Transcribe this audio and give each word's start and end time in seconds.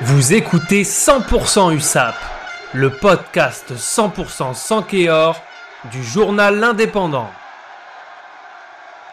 Vous 0.00 0.32
écoutez 0.32 0.82
100% 0.82 1.76
USAP, 1.76 2.14
le 2.72 2.90
podcast 2.90 3.72
100% 3.76 4.54
sans 4.54 4.82
Kéor 4.82 5.40
du 5.92 6.02
journal 6.02 6.58
L'Indépendant. 6.58 7.28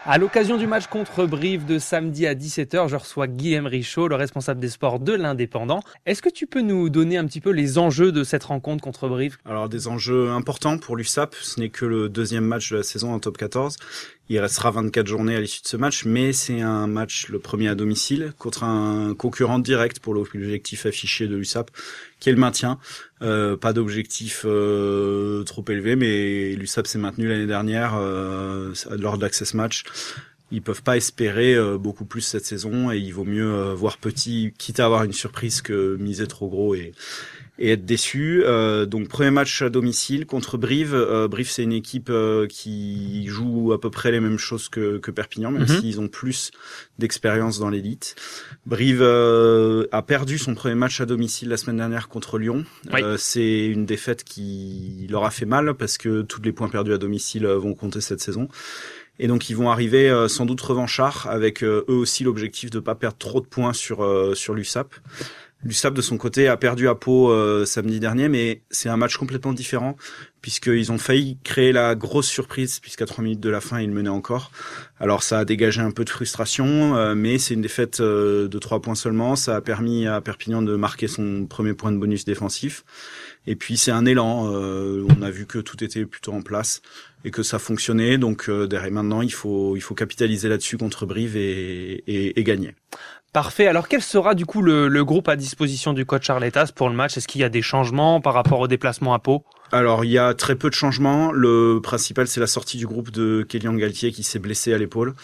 À 0.06 0.16
l'occasion 0.16 0.56
du 0.56 0.66
match 0.66 0.86
contre 0.86 1.26
Brive 1.26 1.66
de 1.66 1.78
samedi 1.78 2.26
à 2.26 2.34
17h, 2.34 2.88
je 2.88 2.96
reçois 2.96 3.26
Guillaume 3.26 3.66
Richaud, 3.66 4.08
le 4.08 4.16
responsable 4.16 4.58
des 4.58 4.70
sports 4.70 4.98
de 4.98 5.12
l'Indépendant. 5.12 5.80
Est-ce 6.06 6.22
que 6.22 6.30
tu 6.30 6.46
peux 6.46 6.62
nous 6.62 6.88
donner 6.88 7.18
un 7.18 7.26
petit 7.26 7.42
peu 7.42 7.50
les 7.50 7.76
enjeux 7.76 8.10
de 8.10 8.24
cette 8.24 8.44
rencontre 8.44 8.82
contre 8.82 9.08
Brive? 9.08 9.36
Alors 9.44 9.68
des 9.68 9.86
enjeux 9.86 10.30
importants 10.30 10.78
pour 10.78 10.96
l'USAP, 10.96 11.34
ce 11.34 11.60
n'est 11.60 11.68
que 11.68 11.84
le 11.84 12.08
deuxième 12.08 12.44
match 12.44 12.72
de 12.72 12.78
la 12.78 12.82
saison 12.82 13.12
en 13.12 13.18
top 13.18 13.36
14. 13.36 13.76
Il 14.30 14.38
restera 14.38 14.70
24 14.70 15.08
journées 15.08 15.34
à 15.34 15.40
l'issue 15.40 15.60
de 15.60 15.66
ce 15.66 15.76
match, 15.76 16.04
mais 16.04 16.32
c'est 16.32 16.60
un 16.60 16.86
match, 16.86 17.26
le 17.30 17.40
premier 17.40 17.66
à 17.66 17.74
domicile, 17.74 18.32
contre 18.38 18.62
un 18.62 19.12
concurrent 19.12 19.58
direct 19.58 19.98
pour 19.98 20.14
l'objectif 20.14 20.86
affiché 20.86 21.26
de 21.26 21.34
l'USAP, 21.34 21.72
qui 22.20 22.28
est 22.28 22.32
le 22.32 22.38
maintien. 22.38 22.78
Euh, 23.22 23.56
pas 23.56 23.72
d'objectif 23.72 24.42
euh, 24.44 25.42
trop 25.42 25.64
élevé, 25.68 25.96
mais 25.96 26.54
l'USAP 26.54 26.86
s'est 26.86 26.98
maintenu 26.98 27.26
l'année 27.26 27.48
dernière 27.48 27.96
euh, 27.96 28.72
lors 28.96 29.18
de 29.18 29.22
l'Access 29.22 29.52
Match. 29.54 29.82
Ils 30.52 30.62
peuvent 30.62 30.84
pas 30.84 30.96
espérer 30.96 31.56
beaucoup 31.78 32.04
plus 32.04 32.22
cette 32.22 32.44
saison 32.44 32.90
et 32.90 32.98
il 32.98 33.12
vaut 33.12 33.24
mieux 33.24 33.72
voir 33.72 33.98
petit, 33.98 34.52
quitte 34.58 34.80
à 34.80 34.84
avoir 34.84 35.04
une 35.04 35.12
surprise 35.12 35.62
que 35.62 35.96
miser 36.00 36.26
trop 36.26 36.48
gros 36.48 36.74
et, 36.74 36.92
et 37.60 37.72
être 37.72 37.84
déçu. 37.84 38.42
Euh, 38.44 38.86
donc 38.86 39.08
premier 39.08 39.30
match 39.30 39.60
à 39.62 39.68
domicile 39.68 40.26
contre 40.26 40.56
Brive. 40.58 40.94
Euh, 40.94 41.28
Brive 41.28 41.50
c'est 41.50 41.62
une 41.62 41.72
équipe 41.72 42.08
euh, 42.10 42.46
qui 42.46 43.26
joue 43.28 43.72
à 43.72 43.80
peu 43.80 43.90
près 43.90 44.10
les 44.10 44.18
mêmes 44.20 44.38
choses 44.38 44.68
que, 44.68 44.96
que 44.98 45.10
Perpignan, 45.10 45.50
même 45.50 45.62
Mhm. 45.68 45.80
s'ils 45.80 46.00
ont 46.00 46.08
plus 46.08 46.50
d'expérience 46.98 47.58
dans 47.58 47.68
l'élite. 47.68 48.16
Brive 48.66 49.02
euh, 49.02 49.86
a 49.92 50.02
perdu 50.02 50.38
son 50.38 50.54
premier 50.54 50.74
match 50.74 51.00
à 51.00 51.06
domicile 51.06 51.50
la 51.50 51.56
semaine 51.58 51.76
dernière 51.76 52.08
contre 52.08 52.38
Lyon. 52.38 52.64
Oui. 52.92 53.02
Euh, 53.02 53.16
c'est 53.18 53.66
une 53.66 53.84
défaite 53.86 54.24
qui 54.24 55.06
leur 55.10 55.24
a 55.24 55.30
fait 55.30 55.46
mal 55.46 55.74
parce 55.74 55.98
que 55.98 56.22
tous 56.22 56.40
les 56.42 56.52
points 56.52 56.68
perdus 56.68 56.94
à 56.94 56.98
domicile 56.98 57.44
euh, 57.44 57.58
vont 57.58 57.74
compter 57.74 58.00
cette 58.00 58.20
saison. 58.20 58.48
Et 59.18 59.26
donc 59.26 59.50
ils 59.50 59.54
vont 59.56 59.70
arriver 59.70 60.08
euh, 60.08 60.28
sans 60.28 60.46
doute 60.46 60.62
revanchards 60.62 61.26
avec 61.28 61.62
eux 61.62 61.84
aussi 61.88 62.24
l'objectif 62.24 62.70
de 62.70 62.80
pas 62.80 62.94
perdre 62.94 63.18
trop 63.18 63.42
de 63.42 63.46
points 63.46 63.74
sur 63.74 64.02
euh, 64.02 64.34
sur 64.34 64.54
l'USAP. 64.54 64.94
L'USAP 65.62 65.92
de 65.92 66.00
son 66.00 66.16
côté 66.16 66.48
a 66.48 66.56
perdu 66.56 66.88
à 66.88 66.94
Pau 66.94 67.30
euh, 67.30 67.66
samedi 67.66 68.00
dernier, 68.00 68.28
mais 68.28 68.62
c'est 68.70 68.88
un 68.88 68.96
match 68.96 69.16
complètement 69.16 69.52
différent 69.52 69.96
puisqu'ils 70.40 70.90
ont 70.90 70.98
failli 70.98 71.38
créer 71.44 71.72
la 71.72 71.94
grosse 71.94 72.28
surprise 72.28 72.80
puisqu'à 72.80 73.06
trois 73.06 73.22
minutes 73.22 73.40
de 73.40 73.50
la 73.50 73.60
fin 73.60 73.80
ils 73.80 73.90
menaient 73.90 74.08
encore. 74.08 74.50
Alors 74.98 75.22
ça 75.22 75.38
a 75.40 75.44
dégagé 75.44 75.80
un 75.80 75.90
peu 75.90 76.04
de 76.04 76.10
frustration, 76.10 76.96
euh, 76.96 77.14
mais 77.14 77.38
c'est 77.38 77.54
une 77.54 77.62
défaite 77.62 78.00
euh, 78.00 78.48
de 78.48 78.58
trois 78.58 78.80
points 78.80 78.94
seulement. 78.94 79.36
Ça 79.36 79.56
a 79.56 79.60
permis 79.60 80.06
à 80.06 80.20
Perpignan 80.20 80.62
de 80.62 80.76
marquer 80.76 81.08
son 81.08 81.46
premier 81.46 81.74
point 81.74 81.92
de 81.92 81.98
bonus 81.98 82.24
défensif. 82.24 82.84
Et 83.46 83.56
puis 83.56 83.76
c'est 83.76 83.90
un 83.90 84.04
élan. 84.04 84.50
euh, 84.52 85.06
on 85.16 85.22
a 85.22 85.30
vu 85.30 85.46
que 85.46 85.58
tout 85.58 85.82
était 85.82 86.04
plutôt 86.04 86.32
en 86.32 86.42
place 86.42 86.82
et 87.24 87.30
que 87.30 87.42
ça 87.42 87.58
fonctionnait. 87.58 88.18
Donc 88.18 88.48
euh, 88.48 88.66
derrière 88.66 88.92
maintenant, 88.92 89.22
il 89.22 89.32
faut 89.32 89.76
il 89.76 89.80
faut 89.80 89.94
capitaliser 89.94 90.48
là-dessus 90.48 90.76
contre 90.76 91.06
Brive 91.06 91.36
et, 91.36 92.02
et, 92.06 92.38
et 92.38 92.44
gagner. 92.44 92.74
Parfait. 93.32 93.68
Alors 93.68 93.88
quel 93.88 94.02
sera 94.02 94.34
du 94.34 94.44
coup 94.44 94.60
le, 94.60 94.88
le 94.88 95.04
groupe 95.04 95.28
à 95.28 95.36
disposition 95.36 95.92
du 95.92 96.04
coach 96.04 96.28
Arletas 96.28 96.72
pour 96.74 96.88
le 96.88 96.96
match? 96.96 97.16
Est-ce 97.16 97.28
qu'il 97.28 97.40
y 97.40 97.44
a 97.44 97.48
des 97.48 97.62
changements 97.62 98.20
par 98.20 98.34
rapport 98.34 98.60
au 98.60 98.68
déplacement 98.68 99.14
à 99.14 99.20
Pau? 99.20 99.44
Alors 99.72 100.04
il 100.04 100.10
y 100.10 100.18
a 100.18 100.34
très 100.34 100.56
peu 100.56 100.68
de 100.68 100.74
changements. 100.74 101.30
Le 101.32 101.80
principal 101.80 102.26
c'est 102.26 102.40
la 102.40 102.46
sortie 102.46 102.76
du 102.76 102.86
groupe 102.86 103.10
de 103.10 103.44
Kélian 103.48 103.74
Galtier 103.74 104.10
qui 104.10 104.22
s'est 104.22 104.40
blessé 104.40 104.72
à 104.72 104.78
l'épaule. 104.78 105.14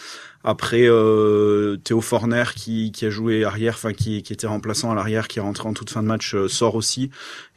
Après 0.43 0.83
euh, 0.83 1.75
Théo 1.83 1.99
Forner 1.99 2.45
qui, 2.55 2.93
a 3.01 3.09
joué 3.09 3.43
arrière, 3.43 3.73
enfin 3.73 3.91
qui, 3.91 4.17
était 4.17 4.47
remplaçant 4.47 4.91
à 4.91 4.95
l'arrière, 4.95 5.27
qui 5.27 5.39
est 5.39 5.41
rentré 5.41 5.67
en 5.67 5.73
toute 5.73 5.89
fin 5.89 6.01
de 6.01 6.07
match, 6.07 6.35
euh, 6.35 6.47
sort 6.47 6.75
aussi. 6.75 7.09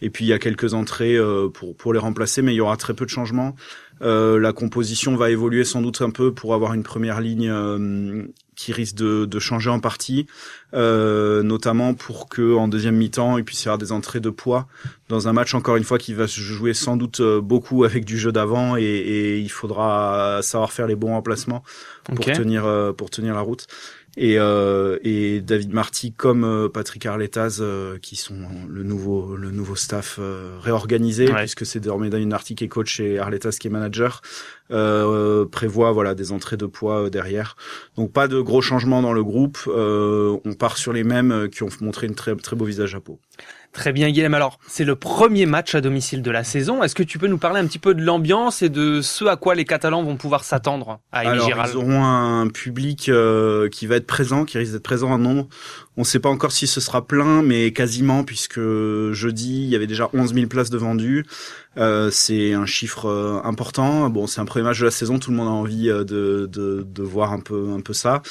Et 0.03 0.11
puis 0.11 0.25
il 0.25 0.29
y 0.29 0.33
a 0.33 0.41
quelques 0.41 0.75
entrées 0.75 1.17
euh, 1.17 1.49
pour 1.49 1.77
pour 1.77 1.93
les 1.93 2.01
remplacer, 2.01 2.43
mais 2.43 2.53
il 2.53 2.57
y 2.57 2.61
aura 2.61 2.77
très 2.77 2.95
peu 2.95 3.05
de 3.05 3.11
changements. 3.11 3.55
La 4.01 4.53
composition 4.55 5.15
va 5.15 5.31
évoluer 5.31 5.63
sans 5.63 5.83
doute 5.83 6.01
un 6.01 6.11
peu 6.11 6.33
pour 6.33 6.55
avoir 6.55 6.73
une 6.73 6.83
première 6.83 7.21
ligne 7.21 7.53
qui 8.61 8.73
risque 8.75 8.97
de, 8.97 9.25
de 9.25 9.39
changer 9.39 9.71
en 9.71 9.81
partie, 9.81 10.27
euh, 10.75 11.43
notamment 11.43 11.95
pour 11.95 12.29
que 12.29 12.55
en 12.55 12.69
deuxième 12.69 12.95
mi-temps 12.95 13.39
il 13.39 13.45
puisse 13.45 13.65
y 13.65 13.69
avoir 13.69 13.79
des 13.79 13.91
entrées 13.91 14.21
de 14.21 14.29
poids 14.29 14.67
dans 15.09 15.29
un 15.29 15.33
match 15.33 15.55
encore 15.55 15.77
une 15.77 15.85
fois 15.85 15.97
qui 15.97 16.13
va 16.13 16.29
se 16.29 16.41
jouer 16.41 16.75
sans 16.75 16.99
doute 16.99 17.21
euh, 17.21 17.41
beaucoup 17.41 17.85
avec 17.85 18.05
du 18.05 18.19
jeu 18.19 18.33
d'avant 18.33 18.77
et, 18.77 18.83
et 18.83 19.39
il 19.39 19.49
faudra 19.51 20.41
savoir 20.43 20.73
faire 20.73 20.87
les 20.87 20.95
bons 20.95 21.13
remplacements 21.13 21.63
pour 22.05 22.23
tenir 22.23 22.67
euh, 22.67 22.93
pour 22.93 23.09
tenir 23.09 23.33
la 23.35 23.41
route. 23.41 23.67
Et, 24.17 24.39
euh, 24.39 24.99
et 25.05 25.41
David 25.41 25.73
Marty 25.73 26.13
comme 26.13 26.43
euh, 26.45 26.69
Patrick 26.69 27.07
Arletaz 27.07 27.59
euh, 27.61 27.97
qui 27.99 28.17
sont 28.17 28.35
le 28.69 28.83
nouveau 28.83 29.37
le 29.37 29.51
nouveau 29.53 29.77
staff 29.77 30.17
euh, 30.19 30.57
réorganisé 30.61 31.31
Ouais. 31.31 31.41
puisque 31.43 31.65
c'est 31.65 31.79
désormais 31.81 32.11
David 32.11 32.29
Marty 32.29 32.55
qui 32.57 32.65
est 32.65 32.69
coach 32.69 32.99
et 32.99 33.19
Arletaz 33.21 33.59
qui 33.59 33.69
est 33.69 33.71
manager 33.71 34.21
euh, 34.73 35.47
prévoit 35.47 35.93
voilà 35.93 36.15
des 36.15 36.33
entrées 36.33 36.57
de 36.57 36.67
poids 36.67 37.05
euh, 37.05 37.11
derrière. 37.11 37.57
Donc 37.97 38.13
pas 38.13 38.27
de 38.29 38.41
gros 38.41 38.61
changements 38.63 39.03
dans 39.03 39.13
le 39.13 39.23
groupe. 39.25 39.59
Euh, 39.69 40.37
on 40.45 40.55
part 40.55 40.77
sur 40.77 40.93
les 40.93 41.05
mêmes 41.05 41.49
qui 41.51 41.63
ont 41.63 41.69
montré 41.81 42.07
une 42.07 42.15
très 42.15 42.35
très 42.37 42.57
beau 42.57 42.65
visage 42.65 42.95
à 42.95 43.01
peau. 43.01 43.21
Très 43.73 43.93
bien 43.93 44.11
Guillaume. 44.11 44.35
Alors 44.35 44.59
c'est 44.67 44.85
le 44.85 44.97
premier 44.97 45.47
match 45.47 45.77
à 45.77 45.81
domicile 45.81 46.23
de 46.23 46.31
la 46.31 46.43
saison. 46.43 46.83
Est-ce 46.83 46.97
que 46.97 47.05
tu 47.05 47.19
peux 47.19 47.29
nous 47.29 47.39
parler 47.39 47.61
un 47.61 47.67
petit 47.67 47.79
peu 47.79 47.95
de 47.95 48.03
l'ambiance 48.03 48.63
et 48.63 48.69
de 48.69 49.01
ce 49.01 49.25
à 49.27 49.37
quoi 49.37 49.55
les 49.55 49.65
Catalans 49.65 50.03
vont 50.03 50.17
pouvoir 50.17 50.43
s'attendre 50.43 50.99
à 51.13 51.39
Giral 51.39 51.71
ils 51.71 51.77
auront 51.77 52.03
un 52.03 52.49
public 52.49 53.09
euh, 53.09 53.69
qui 53.69 53.87
va 53.87 53.97
être 53.97 54.09
présent, 54.09 54.45
qui 54.45 54.59
risque 54.59 54.73
d'être 54.73 54.83
présent 54.83 55.11
en 55.11 55.19
nombre. 55.19 55.47
On 55.97 56.01
ne 56.01 56.07
sait 56.07 56.19
pas 56.19 56.31
encore 56.31 56.51
si 56.51 56.67
ce 56.67 56.81
sera 56.81 57.07
plein, 57.07 57.43
mais 57.43 57.73
quasiment, 57.73 58.25
puisque 58.25 58.61
jeudi, 59.13 59.65
il 59.65 59.69
y 59.69 59.77
avait 59.77 59.87
déjà 59.87 60.09
11 60.15 60.35
000 60.35 60.47
places 60.47 60.71
de 60.71 60.79
vendues. 60.79 61.27
Euh, 61.79 62.11
c'est 62.11 62.53
un 62.53 62.67
chiffre 62.67 63.07
euh, 63.07 63.41
important. 63.45 64.11
Bon, 64.11 64.27
c'est 64.27 64.41
un 64.41 64.45
premier 64.45 64.65
match 64.65 64.81
de 64.81 64.87
la 64.87 64.91
saison, 64.91 65.19
tout 65.21 65.31
le 65.31 65.37
monde 65.37 65.47
a 65.49 65.53
envie 65.53 65.89
euh, 65.89 66.03
de, 66.05 66.49
de, 66.53 66.85
de 66.89 67.03
voir 67.03 67.33
un 67.33 67.39
peu, 67.41 67.71
un 67.71 67.81
peu 67.81 67.93
ça. 67.93 68.23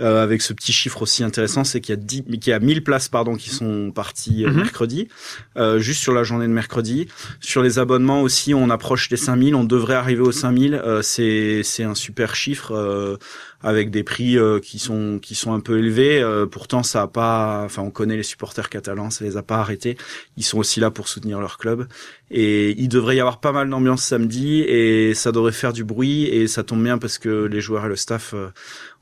Euh, 0.00 0.22
avec 0.22 0.42
ce 0.42 0.52
petit 0.52 0.72
chiffre 0.72 1.02
aussi 1.02 1.22
intéressant, 1.24 1.62
c'est 1.64 1.80
qu'il 1.80 1.92
y 1.94 1.98
a 1.98 2.00
10, 2.00 2.22
qu'il 2.40 2.50
y 2.50 2.52
a 2.52 2.58
1000 2.58 2.82
places 2.84 3.08
pardon 3.08 3.36
qui 3.36 3.50
sont 3.50 3.92
parties 3.92 4.44
euh, 4.44 4.50
Mhm. 4.50 4.56
mercredi, 4.56 5.08
euh, 5.56 5.78
juste 5.78 6.00
sur 6.02 6.12
la 6.12 6.22
journée 6.24 6.46
de 6.46 6.52
mercredi. 6.52 7.08
Sur 7.40 7.62
les 7.62 7.78
abonnements 7.78 8.22
aussi, 8.22 8.54
on 8.54 8.70
approche 8.70 9.10
les 9.10 9.16
5000, 9.16 9.54
on 9.54 9.64
devrait 9.64 9.94
arriver 9.94 10.22
aux 10.22 10.32
5000. 10.32 10.74
Euh, 10.74 11.02
c'est 11.02 11.62
c'est 11.64 11.84
un 11.84 11.94
super 11.94 12.34
chiffre 12.36 13.18
avec 13.64 13.90
des 13.90 14.04
prix 14.04 14.36
euh, 14.36 14.60
qui 14.60 14.78
sont 14.78 15.18
qui 15.20 15.34
sont 15.34 15.54
un 15.54 15.60
peu 15.60 15.78
élevés. 15.78 16.20
Euh, 16.20 16.46
pourtant, 16.46 16.82
ça 16.82 17.02
a 17.02 17.08
pas. 17.08 17.62
Enfin, 17.64 17.82
on 17.82 17.90
connaît 17.90 18.16
les 18.16 18.22
supporters 18.22 18.68
catalans, 18.68 19.10
ça 19.10 19.24
les 19.24 19.38
a 19.38 19.42
pas 19.42 19.56
arrêtés. 19.56 19.96
Ils 20.36 20.44
sont 20.44 20.58
aussi 20.58 20.80
là 20.80 20.90
pour 20.90 21.08
soutenir 21.08 21.40
leur 21.40 21.56
club. 21.56 21.88
Et 22.30 22.78
il 22.78 22.88
devrait 22.88 23.16
y 23.16 23.20
avoir 23.20 23.40
pas 23.40 23.52
mal 23.52 23.70
d'ambiance 23.70 24.02
samedi 24.02 24.60
et 24.60 25.14
ça 25.14 25.32
devrait 25.32 25.52
faire 25.52 25.72
du 25.72 25.82
bruit 25.82 26.24
et 26.24 26.46
ça 26.46 26.62
tombe 26.62 26.82
bien 26.82 26.98
parce 26.98 27.18
que 27.18 27.44
les 27.44 27.60
joueurs 27.60 27.86
et 27.86 27.88
le 27.88 27.96
staff 27.96 28.34
euh, 28.34 28.48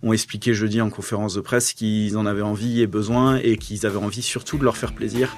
ont 0.02 0.12
expliqué 0.12 0.54
jeudi 0.54 0.80
en 0.80 0.90
conférence 0.90 1.34
de 1.34 1.40
presse 1.40 1.72
qu'ils 1.72 2.16
en 2.16 2.26
avaient 2.26 2.42
envie 2.42 2.82
et 2.82 2.86
besoin 2.86 3.36
et 3.36 3.56
qu'ils 3.56 3.84
avaient 3.84 3.96
envie 3.96 4.22
surtout 4.22 4.58
de 4.58 4.64
leur 4.64 4.76
faire 4.76 4.92
plaisir. 4.92 5.34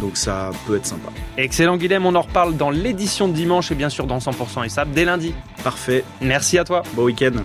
Donc 0.00 0.16
ça 0.16 0.50
peut 0.66 0.76
être 0.76 0.86
sympa. 0.86 1.12
Excellent 1.36 1.76
Guillaume. 1.76 2.06
On 2.06 2.14
en 2.16 2.22
reparle 2.22 2.56
dans 2.56 2.70
l'édition 2.70 3.28
de 3.28 3.34
dimanche 3.34 3.70
et 3.70 3.76
bien 3.76 3.88
sûr 3.88 4.06
dans 4.06 4.18
100% 4.18 4.66
USAP 4.66 4.90
dès 4.92 5.04
lundi. 5.04 5.32
Parfait. 5.62 6.04
Merci 6.20 6.58
à 6.58 6.64
toi. 6.64 6.82
Bon 6.94 7.04
week-end. 7.04 7.44